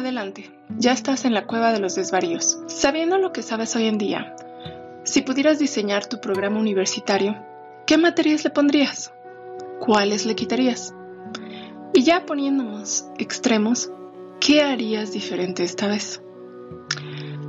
Adelante, 0.00 0.50
ya 0.78 0.92
estás 0.92 1.26
en 1.26 1.34
la 1.34 1.46
cueva 1.46 1.72
de 1.72 1.78
los 1.78 1.94
desvaríos. 1.94 2.58
Sabiendo 2.68 3.18
lo 3.18 3.34
que 3.34 3.42
sabes 3.42 3.76
hoy 3.76 3.84
en 3.84 3.98
día, 3.98 4.34
si 5.04 5.20
pudieras 5.20 5.58
diseñar 5.58 6.06
tu 6.06 6.22
programa 6.22 6.58
universitario, 6.58 7.36
¿qué 7.86 7.98
materias 7.98 8.42
le 8.42 8.48
pondrías? 8.48 9.12
¿Cuáles 9.78 10.24
le 10.24 10.34
quitarías? 10.34 10.94
Y 11.92 12.02
ya 12.02 12.24
poniéndonos 12.24 13.10
extremos, 13.18 13.92
¿qué 14.40 14.62
harías 14.62 15.12
diferente 15.12 15.64
esta 15.64 15.86
vez? 15.86 16.22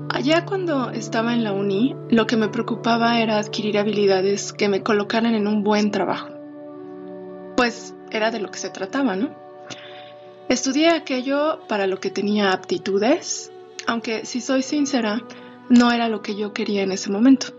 Allá 0.10 0.44
cuando 0.44 0.90
estaba 0.90 1.34
en 1.34 1.46
la 1.46 1.54
uni, 1.54 1.96
lo 2.10 2.28
que 2.28 2.36
me 2.36 2.50
preocupaba 2.50 3.22
era 3.22 3.38
adquirir 3.38 3.78
habilidades 3.78 4.52
que 4.52 4.68
me 4.68 4.84
colocaran 4.84 5.36
en 5.36 5.48
un 5.48 5.64
buen 5.64 5.90
trabajo. 5.90 6.28
Pues 7.56 7.96
era 8.12 8.30
de 8.30 8.42
lo 8.42 8.52
que 8.52 8.60
se 8.60 8.70
trataba, 8.70 9.16
¿no? 9.16 9.51
Estudié 10.52 10.90
aquello 10.90 11.60
para 11.70 11.88
lo 11.88 12.02
que 12.02 12.10
tenía 12.10 12.52
aptitudes, 12.52 13.54
aunque 13.88 14.26
si 14.26 14.42
soy 14.42 14.64
sincera, 14.64 15.22
no 15.70 15.94
era 15.94 16.10
lo 16.10 16.22
que 16.22 16.36
yo 16.36 16.52
quería 16.52 16.84
en 16.84 16.92
ese 16.92 17.10
momento. 17.10 17.54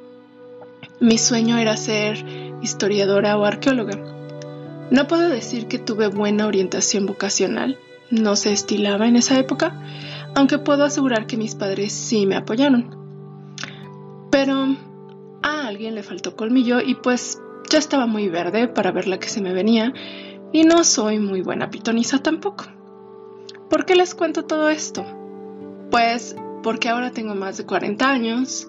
Mi 1.01 1.17
sueño 1.17 1.57
era 1.57 1.75
ser 1.79 2.23
historiadora 2.61 3.39
o 3.39 3.47
arqueóloga. 3.47 3.97
No 4.91 5.07
puedo 5.07 5.31
decir 5.31 5.69
que 5.69 5.79
tuve 5.79 6.09
buena 6.09 6.47
orientación 6.47 7.07
vocacional, 7.07 7.79
no 8.11 8.37
se 8.37 8.53
estilaba 8.53 9.09
en 9.09 9.17
esa 9.17 9.39
época, 9.39 9.83
aunque 10.35 10.59
puedo 10.59 10.85
asegurar 10.85 11.27
que 11.27 11.39
mis 11.39 11.55
padres 11.55 11.95
sí 11.95 12.27
me 12.27 12.37
apoyaron. 12.37 12.95
Pero 14.31 14.77
a 15.43 15.67
alguien 15.67 15.95
le 15.95 16.03
faltó 16.03 16.37
colmillo 16.37 16.83
y 16.83 16.97
pues 16.97 17.41
ya 17.71 17.79
estaba 17.79 18.05
muy 18.05 18.29
verde 18.29 18.69
para 18.69 18.93
ver 18.93 19.09
la 19.09 19.19
que 19.19 19.31
se 19.31 19.41
me 19.41 19.55
venía 19.55 19.95
y 20.53 20.65
no 20.65 20.85
soy 20.85 21.19
muy 21.19 21.41
buena 21.41 21.71
pitoniza 21.71 22.19
tampoco. 22.19 22.67
¿Por 23.73 23.87
qué 23.87 23.95
les 23.95 24.15
cuento 24.15 24.45
todo 24.45 24.69
esto? 24.69 25.03
Pues 25.91 26.37
porque 26.63 26.91
ahora 26.91 27.11
tengo 27.11 27.35
más 27.35 27.57
de 27.57 27.65
40 27.65 28.07
años, 28.07 28.69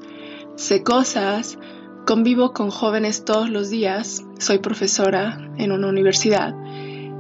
sé 0.56 0.82
cosas, 0.82 1.60
convivo 2.08 2.54
con 2.54 2.70
jóvenes 2.70 3.26
todos 3.26 3.50
los 3.50 3.70
días, 3.70 4.24
soy 4.40 4.60
profesora 4.60 5.52
en 5.58 5.74
una 5.74 5.90
universidad 5.90 6.56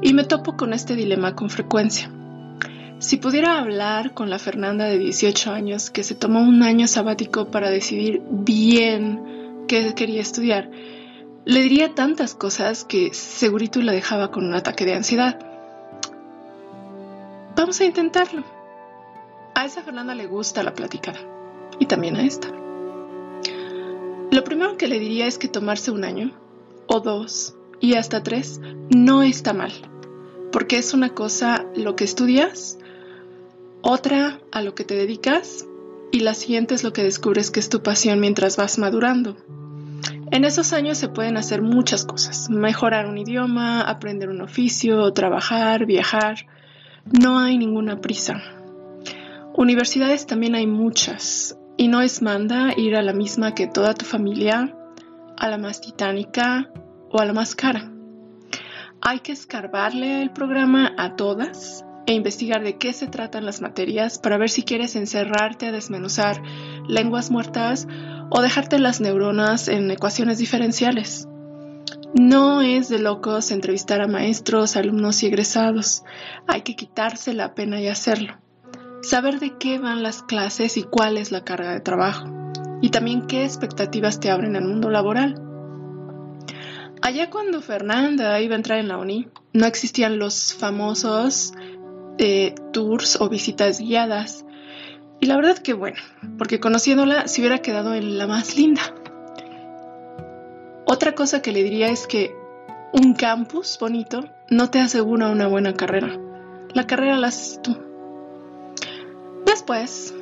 y 0.02 0.14
me 0.14 0.23
topo 0.23 0.56
con 0.56 0.72
este 0.72 0.95
dilema 0.95 1.36
con 1.36 1.50
frecuencia. 1.50 2.09
Si 3.00 3.17
pudiera 3.17 3.59
hablar 3.59 4.14
con 4.14 4.30
la 4.30 4.40
Fernanda 4.40 4.86
de 4.86 4.97
18 4.97 5.52
años 5.52 5.90
que 5.90 6.03
se 6.03 6.16
tomó 6.16 6.40
un 6.40 6.64
año 6.64 6.88
sabático 6.88 7.52
para 7.52 7.70
decidir 7.70 8.22
bien 8.30 9.66
qué 9.68 9.94
quería 9.94 10.22
estudiar, 10.22 10.72
le 11.44 11.62
diría 11.62 11.94
tantas 11.94 12.34
cosas 12.34 12.86
que 12.86 13.14
segurito 13.14 13.81
la 13.81 13.92
dejaba 13.92 14.31
con 14.31 14.45
un 14.45 14.53
ataque 14.53 14.86
de 14.86 14.94
ansiedad. 14.94 15.53
Vamos 17.64 17.80
a 17.80 17.86
intentarlo. 17.86 18.44
A 19.56 19.64
esa 19.64 19.83
Fernanda 19.83 20.14
le 20.14 20.25
gusta 20.25 20.64
la 20.64 20.73
platicada. 20.73 21.19
Y 21.80 21.86
también 21.86 22.17
a 22.17 22.25
esta. 22.25 22.50
Lo 24.31 24.44
primero 24.44 24.75
que 24.75 24.89
le 24.89 25.00
diría 25.00 25.28
es 25.28 25.38
que 25.38 25.47
tomarse 25.47 25.89
un 25.89 26.03
año, 26.03 26.31
o 26.88 27.00
dos, 27.00 27.56
y 27.80 27.94
hasta 27.94 28.22
tres, 28.22 28.59
no 28.94 29.23
está 29.23 29.53
mal. 29.53 29.72
Porque 30.52 30.75
es 30.75 30.94
una 30.94 31.11
cosa 31.11 31.66
lo 31.73 31.95
que 31.95 32.03
estudias, 32.03 32.80
otra 33.81 34.41
a 34.52 34.61
lo 34.61 34.75
que 34.75 34.84
te 34.84 34.95
dedicas, 34.95 35.66
y 36.11 36.19
la 36.19 36.34
siguiente 36.34 36.75
es 36.75 36.84
lo 36.84 36.91
que 36.91 37.03
descubres 37.03 37.50
que 37.50 37.61
es 37.61 37.69
tu 37.69 37.81
pasión 37.81 38.19
mientras 38.19 38.58
vas 38.58 38.78
madurando. 38.78 39.38
En 40.31 40.44
esos 40.44 40.73
años 40.73 40.97
se 40.97 41.08
pueden 41.08 41.38
hacer 41.38 41.61
muchas 41.61 42.03
cosas. 42.03 42.50
Mejorar 42.50 43.06
un 43.06 43.17
idioma, 43.17 43.80
aprender 43.84 44.28
un 44.28 44.41
oficio, 44.41 45.14
trabajar, 45.14 45.86
viajar. 45.86 46.45
No 47.12 47.38
hay 47.38 47.58
ninguna 47.58 48.00
prisa. 48.00 48.42
Universidades 49.56 50.26
también 50.26 50.56
hay 50.56 50.66
muchas 50.66 51.58
y 51.75 51.90
no 51.90 52.02
es 52.02 52.22
manda 52.22 52.74
ir 52.78 52.96
a 52.96 53.02
la 53.02 53.12
misma 53.12 53.53
que 53.53 53.68
toda 53.68 53.94
tu 53.94 54.06
familia, 54.06 54.74
a 55.38 55.50
la 55.50 55.58
más 55.58 55.81
titánica 55.81 56.69
o 57.12 57.19
a 57.19 57.25
la 57.25 57.34
más 57.34 57.56
cara. 57.56 57.92
Hay 59.02 59.19
que 59.19 59.34
escarbarle 59.34 60.22
el 60.22 60.31
programa 60.31 60.94
a 60.97 61.18
todas 61.18 61.84
e 62.06 62.13
investigar 62.13 62.63
de 62.63 62.78
qué 62.78 62.94
se 62.94 63.08
tratan 63.08 63.46
las 63.46 63.62
materias 63.62 64.18
para 64.18 64.38
ver 64.38 64.50
si 64.50 64.63
quieres 64.63 64.96
encerrarte 64.96 65.68
a 65.68 65.72
desmenuzar 65.74 66.42
lenguas 66.88 67.31
muertas 67.31 67.86
o 68.30 68.42
dejarte 68.42 68.80
las 68.80 69.02
neuronas 69.02 69.68
en 69.68 69.92
ecuaciones 69.92 70.38
diferenciales. 70.38 71.28
No 72.13 72.62
es 72.62 72.90
de 72.90 73.00
locos 73.00 73.51
entrevistar 73.51 74.01
a 74.01 74.07
maestros, 74.07 74.75
alumnos 74.75 75.24
y 75.24 75.28
egresados. 75.28 76.03
Hay 76.47 76.62
que 76.62 76.75
quitarse 76.75 77.34
la 77.34 77.56
pena 77.56 77.81
y 77.81 77.88
hacerlo 77.88 78.38
saber 79.03 79.40
de 79.40 79.57
qué 79.57 79.79
van 79.79 80.01
las 80.01 80.24
clases 80.24 80.78
y 80.78 80.84
cuál 80.84 81.18
es 81.18 81.31
la 81.31 81.44
carga 81.44 81.74
de 81.74 81.81
trabajo, 81.81 82.25
y 82.81 82.90
también 82.90 83.28
qué 83.28 83.44
expectativas 83.44 84.19
te 84.19 84.31
abren 84.31 84.56
al 84.56 84.66
mundo 84.66 84.90
laboral. 84.90 85.41
Allá 87.01 87.29
cuando 87.29 87.62
Fernanda 87.62 88.40
iba 88.40 88.53
a 88.53 88.57
entrar 88.57 88.80
en 88.80 88.88
la 88.88 88.97
uni, 88.97 89.28
no 89.51 89.66
existían 89.66 90.19
los 90.19 90.53
famosos 90.53 91.51
eh, 92.18 92.56
tours 92.72 93.19
o 93.19 93.28
visitas 93.28 93.80
guiadas. 93.80 94.45
Y 95.19 95.25
la 95.25 95.35
verdad 95.35 95.57
que 95.57 95.74
bueno, 95.74 96.01
porque 96.38 96.62
conociéndola 96.62 97.28
se 97.28 97.41
hubiera 97.41 97.59
quedado 97.59 97.94
en 97.94 98.18
la 98.18 98.25
más 98.25 98.57
linda. 98.57 98.81
Otra 100.85 101.16
cosa 101.16 101.41
que 101.41 101.51
le 101.51 101.63
diría 101.63 101.88
es 101.88 102.07
que 102.07 102.35
un 102.91 103.13
campus 103.13 103.77
bonito 103.79 104.25
no 104.49 104.69
te 104.69 104.79
asegura 104.79 105.29
una 105.29 105.47
buena 105.47 105.73
carrera. 105.73 106.19
La 106.73 106.85
carrera 106.85 107.17
la 107.17 107.27
haces 107.27 107.61
tú. 107.61 107.77
Después, 109.45 110.13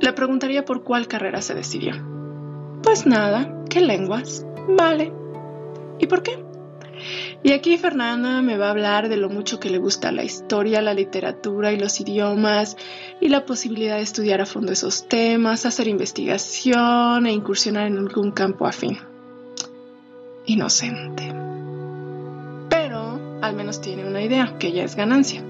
le 0.00 0.12
preguntaría 0.12 0.64
por 0.64 0.84
cuál 0.84 1.08
carrera 1.08 1.40
se 1.40 1.54
decidió. 1.54 1.94
Pues 2.82 3.06
nada, 3.06 3.64
¿qué 3.70 3.80
lenguas? 3.80 4.44
Vale. 4.68 5.12
¿Y 5.98 6.06
por 6.06 6.22
qué? 6.22 6.44
Y 7.42 7.52
aquí 7.52 7.76
Fernanda 7.78 8.42
me 8.42 8.56
va 8.56 8.68
a 8.68 8.70
hablar 8.70 9.08
de 9.08 9.16
lo 9.16 9.28
mucho 9.28 9.60
que 9.60 9.70
le 9.70 9.78
gusta 9.78 10.12
la 10.12 10.24
historia, 10.24 10.82
la 10.82 10.94
literatura 10.94 11.72
y 11.72 11.78
los 11.78 12.00
idiomas 12.00 12.76
y 13.20 13.28
la 13.28 13.44
posibilidad 13.46 13.96
de 13.96 14.02
estudiar 14.02 14.40
a 14.40 14.46
fondo 14.46 14.72
esos 14.72 15.08
temas, 15.08 15.66
hacer 15.66 15.88
investigación 15.88 17.26
e 17.26 17.32
incursionar 17.32 17.86
en 17.86 17.98
algún 17.98 18.32
campo 18.32 18.66
afín. 18.66 18.98
Inocente. 20.46 21.34
Pero 22.70 23.38
al 23.42 23.54
menos 23.54 23.80
tiene 23.80 24.06
una 24.06 24.22
idea, 24.22 24.56
que 24.58 24.72
ya 24.72 24.84
es 24.84 24.96
ganancia. 24.96 25.44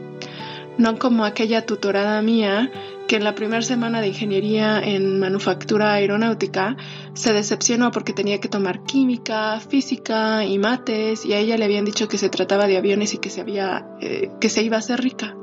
No 0.78 0.98
como 0.98 1.24
aquella 1.24 1.64
tutorada 1.64 2.20
mía 2.22 2.70
que 3.06 3.16
en 3.16 3.24
la 3.24 3.34
primera 3.34 3.62
semana 3.62 4.00
de 4.00 4.08
ingeniería 4.08 4.80
en 4.80 5.18
manufactura 5.20 5.94
aeronáutica 5.94 6.76
se 7.14 7.32
decepcionó 7.32 7.90
porque 7.90 8.12
tenía 8.12 8.40
que 8.40 8.48
tomar 8.48 8.82
química, 8.84 9.60
física 9.60 10.44
y 10.44 10.58
mates 10.58 11.24
y 11.24 11.32
a 11.32 11.38
ella 11.38 11.56
le 11.56 11.64
habían 11.64 11.84
dicho 11.84 12.08
que 12.08 12.18
se 12.18 12.28
trataba 12.28 12.66
de 12.66 12.76
aviones 12.76 13.14
y 13.14 13.18
que 13.18 13.30
se, 13.30 13.40
había, 13.40 13.86
eh, 14.00 14.30
que 14.40 14.48
se 14.48 14.62
iba 14.62 14.76
a 14.76 14.80
hacer 14.80 15.00
rica. 15.00 15.36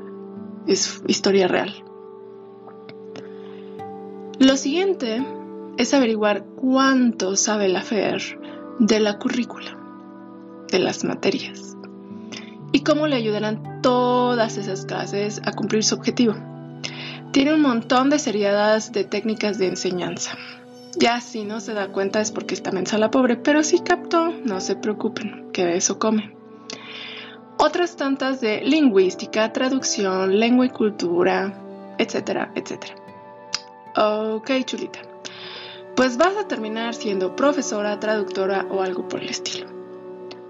Es 0.66 1.02
historia 1.08 1.48
real. 1.48 1.74
Lo 4.38 4.56
siguiente 4.56 5.24
es 5.76 5.94
averiguar 5.94 6.44
cuánto 6.56 7.36
sabe 7.36 7.68
la 7.68 7.82
FER 7.82 8.43
de 8.78 9.00
la 9.00 9.18
currícula, 9.18 9.76
de 10.70 10.78
las 10.78 11.04
materias, 11.04 11.76
y 12.72 12.80
cómo 12.80 13.06
le 13.06 13.16
ayudarán 13.16 13.80
todas 13.82 14.56
esas 14.56 14.86
clases 14.86 15.40
a 15.44 15.52
cumplir 15.52 15.84
su 15.84 15.94
objetivo 15.94 16.34
tiene 17.34 17.52
un 17.52 17.62
montón 17.62 18.10
de 18.10 18.20
seriedades 18.20 18.92
de 18.92 19.02
técnicas 19.02 19.58
de 19.58 19.66
enseñanza. 19.66 20.38
Ya 20.96 21.20
si 21.20 21.42
no 21.42 21.58
se 21.58 21.74
da 21.74 21.88
cuenta 21.88 22.20
es 22.20 22.30
porque 22.30 22.54
está 22.54 22.70
mensa 22.70 22.96
la 22.96 23.10
pobre, 23.10 23.34
pero 23.34 23.64
si 23.64 23.80
captó, 23.80 24.30
no 24.44 24.60
se 24.60 24.76
preocupen, 24.76 25.50
que 25.52 25.64
de 25.64 25.76
eso 25.76 25.98
come. 25.98 26.32
Otras 27.58 27.96
tantas 27.96 28.40
de 28.40 28.60
lingüística, 28.60 29.52
traducción, 29.52 30.38
lengua 30.38 30.66
y 30.66 30.70
cultura, 30.70 31.60
etcétera, 31.98 32.52
etcétera. 32.54 32.94
Ok, 33.96 34.52
chulita. 34.64 35.00
Pues 35.96 36.16
vas 36.16 36.36
a 36.36 36.48
terminar 36.48 36.94
siendo 36.94 37.36
profesora, 37.36 38.00
traductora 38.00 38.66
o 38.70 38.82
algo 38.82 39.06
por 39.08 39.22
el 39.22 39.28
estilo. 39.28 39.68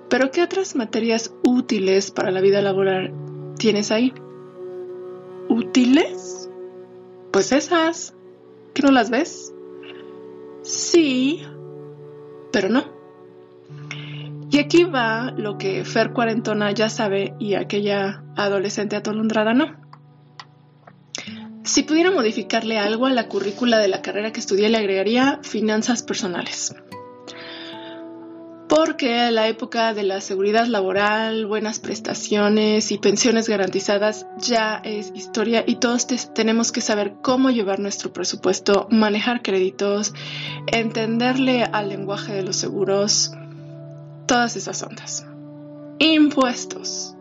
Pero 0.09 0.31
¿qué 0.31 0.43
otras 0.43 0.75
materias 0.75 1.35
útiles 1.43 2.11
para 2.11 2.31
la 2.31 2.41
vida 2.41 2.63
laboral 2.63 3.13
tienes 3.59 3.91
ahí? 3.91 4.15
¿Útiles? 5.49 6.49
Pues 7.31 7.53
esas. 7.53 8.15
¿Que 8.73 8.83
no 8.83 8.91
las 8.91 9.11
ves? 9.11 9.53
Sí, 10.63 11.43
pero 12.51 12.69
no. 12.69 12.85
Y 14.51 14.59
aquí 14.59 14.85
va 14.85 15.33
lo 15.37 15.59
que 15.59 15.85
Fer 15.85 16.13
Cuarentona 16.13 16.71
ya 16.73 16.89
sabe 16.89 17.35
y 17.39 17.55
aquella 17.55 18.25
adolescente 18.37 18.97
atolondrada 18.97 19.53
no. 19.53 19.84
Si 21.65 21.83
pudiera 21.83 22.11
modificarle 22.11 22.79
algo 22.79 23.07
a 23.07 23.11
la 23.11 23.27
currícula 23.27 23.79
de 23.79 23.89
la 23.89 24.03
carrera 24.03 24.33
que 24.33 24.41
estudié, 24.41 24.69
le 24.69 24.79
agregaría 24.79 25.41
finanzas 25.43 26.03
personales. 26.03 26.75
porque 28.69 29.31
la 29.31 29.47
época 29.47 29.95
de 29.95 30.03
la 30.03 30.21
seguridad 30.21 30.67
laboral, 30.67 31.47
buenas 31.47 31.79
prestaciones 31.79 32.91
y 32.91 32.99
pensiones 32.99 33.49
garantizadas 33.49 34.27
ya 34.39 34.81
es 34.83 35.13
historia 35.15 35.63
y 35.65 35.77
todos 35.77 36.09
tenemos 36.35 36.73
que 36.73 36.81
saber 36.81 37.15
cómo 37.23 37.51
llevar 37.51 37.79
nuestro 37.79 38.13
presupuesto, 38.13 38.89
manejar 38.91 39.43
créditos, 39.43 40.13
entenderle 40.67 41.63
al 41.63 41.89
lenguaje 41.89 42.33
de 42.33 42.43
los 42.43 42.57
seguros, 42.57 43.33
todas 44.27 44.57
esas 44.57 44.83
ondas. 44.83 45.25
Impuestos. 46.01 47.14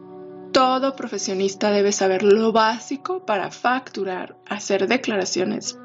Todo 0.53 0.95
profesionista 0.95 1.71
debe 1.71 1.91
saber 1.91 2.21
lo 2.21 2.51
básico 2.51 3.25
para 3.25 3.49
facturar, 3.49 4.37
hacer 4.47 4.87
declaraciones, 4.87 5.79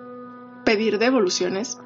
pedir 0.66 0.98
devoluciones 0.98 1.78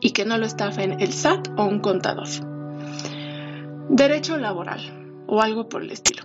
y 0.00 0.10
que 0.10 0.24
no 0.24 0.36
lo 0.36 0.46
estafen 0.46 1.00
el 1.00 1.12
SAT 1.12 1.48
o 1.56 1.64
un 1.64 1.78
contador. 1.78 2.26
Derecho 3.88 4.36
laboral 4.36 5.24
o 5.28 5.40
algo 5.40 5.68
por 5.68 5.82
el 5.82 5.92
estilo. 5.92 6.24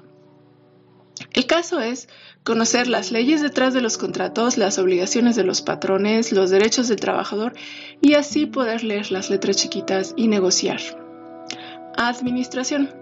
El 1.32 1.46
caso 1.46 1.80
es 1.80 2.10
conocer 2.44 2.88
las 2.88 3.12
leyes 3.12 3.44
detrás 3.44 3.76
de 3.76 3.82
los 3.82 4.00
contratos, 4.00 4.58
las 4.58 4.80
obligaciones 4.80 5.36
de 5.36 5.44
los 5.44 5.62
patrones, 5.62 6.32
los 6.32 6.50
derechos 6.50 6.88
del 6.88 7.00
trabajador 7.00 7.54
y 8.02 8.16
así 8.16 8.48
poder 8.48 8.84
leer 8.84 9.12
las 9.12 9.30
letras 9.30 9.58
chiquitas 9.58 10.16
y 10.18 10.28
negociar. 10.28 10.82
Administración. 11.96 13.01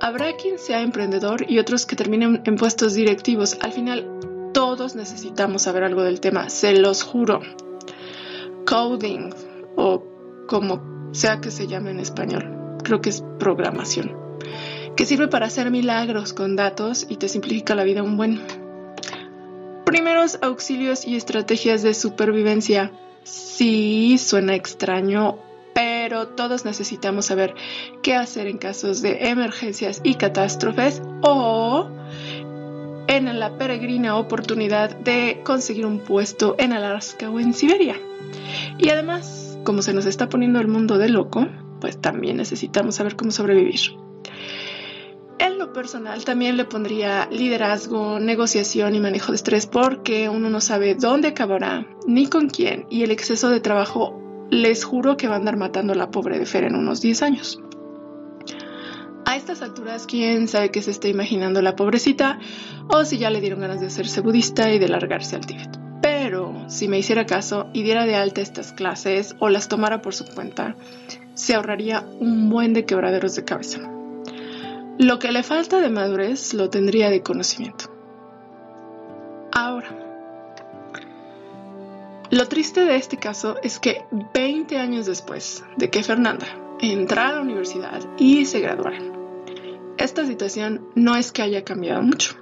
Habrá 0.00 0.36
quien 0.36 0.58
sea 0.58 0.82
emprendedor 0.82 1.50
y 1.50 1.58
otros 1.58 1.86
que 1.86 1.96
terminen 1.96 2.42
en 2.44 2.56
puestos 2.56 2.94
directivos. 2.94 3.56
Al 3.60 3.72
final, 3.72 4.50
todos 4.52 4.94
necesitamos 4.94 5.62
saber 5.62 5.84
algo 5.84 6.02
del 6.02 6.20
tema, 6.20 6.48
se 6.50 6.76
los 6.76 7.02
juro. 7.02 7.40
Coding 8.66 9.30
o 9.76 10.02
como 10.48 11.10
sea 11.12 11.40
que 11.40 11.50
se 11.50 11.66
llame 11.66 11.90
en 11.90 12.00
español 12.00 12.54
creo 12.84 13.00
que 13.00 13.10
es 13.10 13.24
programación, 13.40 14.12
que 14.94 15.06
sirve 15.06 15.26
para 15.26 15.46
hacer 15.46 15.72
milagros 15.72 16.32
con 16.32 16.54
datos 16.54 17.06
y 17.08 17.16
te 17.16 17.28
simplifica 17.28 17.74
la 17.74 17.82
vida 17.82 18.04
un 18.04 18.16
buen. 18.16 18.40
Primeros 19.84 20.38
auxilios 20.42 21.04
y 21.04 21.16
estrategias 21.16 21.82
de 21.82 21.94
supervivencia. 21.94 22.92
Sí, 23.24 24.18
suena 24.18 24.54
extraño, 24.54 25.38
todos 26.28 26.64
necesitamos 26.64 27.26
saber 27.26 27.54
qué 28.02 28.14
hacer 28.14 28.46
en 28.46 28.58
casos 28.58 29.02
de 29.02 29.28
emergencias 29.28 30.00
y 30.02 30.14
catástrofes 30.14 31.02
o 31.22 31.88
en 33.06 33.38
la 33.38 33.56
peregrina 33.58 34.16
oportunidad 34.16 34.96
de 34.96 35.40
conseguir 35.44 35.86
un 35.86 36.00
puesto 36.00 36.56
en 36.58 36.72
Alaska 36.72 37.30
o 37.30 37.38
en 37.38 37.52
Siberia. 37.52 37.96
Y 38.78 38.88
además, 38.88 39.58
como 39.64 39.82
se 39.82 39.94
nos 39.94 40.06
está 40.06 40.28
poniendo 40.28 40.60
el 40.60 40.68
mundo 40.68 40.98
de 40.98 41.08
loco, 41.08 41.46
pues 41.80 42.00
también 42.00 42.38
necesitamos 42.38 42.96
saber 42.96 43.16
cómo 43.16 43.30
sobrevivir. 43.30 43.80
En 45.38 45.58
lo 45.58 45.72
personal 45.72 46.24
también 46.24 46.56
le 46.56 46.64
pondría 46.64 47.28
liderazgo, 47.30 48.20
negociación 48.20 48.94
y 48.94 49.00
manejo 49.00 49.32
de 49.32 49.36
estrés 49.36 49.66
porque 49.66 50.28
uno 50.28 50.48
no 50.48 50.60
sabe 50.60 50.94
dónde 50.94 51.28
acabará 51.28 51.86
ni 52.06 52.28
con 52.28 52.48
quién 52.48 52.86
y 52.88 53.02
el 53.02 53.10
exceso 53.10 53.50
de 53.50 53.60
trabajo 53.60 54.23
les 54.50 54.84
juro 54.84 55.16
que 55.16 55.28
va 55.28 55.34
a 55.34 55.38
andar 55.38 55.56
matando 55.56 55.92
a 55.92 55.96
la 55.96 56.10
pobre 56.10 56.38
de 56.38 56.46
Fer 56.46 56.64
en 56.64 56.76
unos 56.76 57.00
10 57.00 57.22
años. 57.22 57.60
A 59.26 59.36
estas 59.36 59.62
alturas, 59.62 60.06
quién 60.06 60.48
sabe 60.48 60.70
qué 60.70 60.82
se 60.82 60.90
está 60.90 61.08
imaginando 61.08 61.62
la 61.62 61.76
pobrecita 61.76 62.38
o 62.88 63.04
si 63.04 63.18
ya 63.18 63.30
le 63.30 63.40
dieron 63.40 63.60
ganas 63.60 63.80
de 63.80 63.86
hacerse 63.86 64.20
budista 64.20 64.70
y 64.70 64.78
de 64.78 64.88
largarse 64.88 65.36
al 65.36 65.46
Tíbet. 65.46 65.78
Pero 66.02 66.68
si 66.68 66.88
me 66.88 66.98
hiciera 66.98 67.24
caso 67.24 67.68
y 67.72 67.82
diera 67.82 68.04
de 68.04 68.16
alta 68.16 68.42
estas 68.42 68.72
clases 68.72 69.34
o 69.38 69.48
las 69.48 69.68
tomara 69.68 70.02
por 70.02 70.14
su 70.14 70.26
cuenta, 70.26 70.76
se 71.32 71.54
ahorraría 71.54 72.04
un 72.20 72.50
buen 72.50 72.74
de 72.74 72.84
quebraderos 72.84 73.34
de 73.34 73.44
cabeza. 73.44 73.80
Lo 74.98 75.18
que 75.18 75.32
le 75.32 75.42
falta 75.42 75.80
de 75.80 75.88
madurez 75.88 76.52
lo 76.52 76.68
tendría 76.68 77.08
de 77.08 77.22
conocimiento. 77.22 77.86
Ahora, 79.50 80.13
lo 82.34 82.48
triste 82.48 82.84
de 82.84 82.96
este 82.96 83.16
caso 83.16 83.56
es 83.62 83.78
que 83.78 84.04
20 84.34 84.76
años 84.76 85.06
después 85.06 85.64
de 85.76 85.88
que 85.88 86.02
Fernanda 86.02 86.46
entrara 86.80 87.28
a 87.28 87.32
la 87.34 87.42
universidad 87.42 88.00
y 88.18 88.44
se 88.44 88.58
graduara, 88.58 88.98
esta 89.98 90.26
situación 90.26 90.88
no 90.96 91.14
es 91.14 91.30
que 91.30 91.42
haya 91.42 91.64
cambiado 91.64 92.02
mucho. 92.02 92.34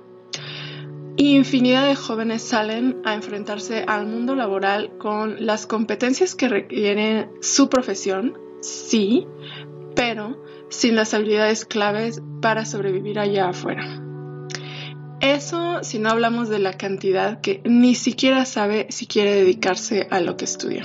Infinidad 1.19 1.87
de 1.87 1.95
jóvenes 1.95 2.41
salen 2.41 3.03
a 3.05 3.15
enfrentarse 3.15 3.85
al 3.87 4.07
mundo 4.07 4.35
laboral 4.35 4.97
con 4.97 5.45
las 5.45 5.67
competencias 5.67 6.35
que 6.35 6.49
requiere 6.49 7.29
su 7.43 7.69
profesión 7.69 8.39
sí, 8.63 9.27
pero 9.95 10.43
sin 10.71 10.97
las 10.97 11.13
habilidades 11.13 11.67
claves 11.67 12.23
para 12.41 12.65
sobrevivir 12.65 13.19
allá 13.19 13.51
afuera. 13.51 14.02
Eso 15.23 15.83
si 15.83 15.99
no 15.99 16.11
hablamos 16.11 16.49
de 16.49 16.59
la 16.59 16.73
cantidad 16.73 17.41
que 17.41 17.63
ni 17.65 17.95
siquiera 17.95 18.45
sabe 18.45 18.87
si 18.91 19.07
quiere 19.07 19.35
dedicarse 19.35 20.07
a 20.11 20.21
lo 20.21 20.37
que 20.37 20.45
estudia. 20.45 20.85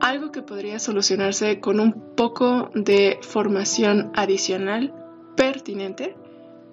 Algo 0.00 0.32
que 0.32 0.42
podría 0.42 0.78
solucionarse 0.78 1.60
con 1.60 1.80
un 1.80 2.14
poco 2.16 2.70
de 2.74 3.18
formación 3.22 4.10
adicional 4.14 4.92
pertinente 5.36 6.16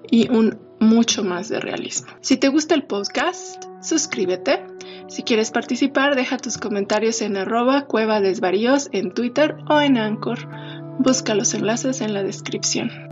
y 0.10 0.30
un 0.30 0.60
mucho 0.80 1.24
más 1.24 1.50
de 1.50 1.60
realismo. 1.60 2.12
Si 2.22 2.38
te 2.38 2.48
gusta 2.48 2.74
el 2.74 2.84
podcast, 2.84 3.64
suscríbete 3.82 4.66
si 5.12 5.24
quieres 5.24 5.52
participar, 5.52 6.16
deja 6.16 6.38
tus 6.38 6.58
comentarios 6.58 7.22
en 7.22 7.36
arroba 7.36 7.86
cueva 7.86 8.22
desvaríos 8.22 8.88
en 8.94 9.14
Twitter 9.14 9.58
o 9.68 9.82
en 9.82 9.98
Anchor. 9.98 10.40
Busca 11.00 11.36
los 11.36 11.54
enlaces 11.54 12.00
en 12.00 12.14
la 12.14 12.24
descripción. 12.24 13.11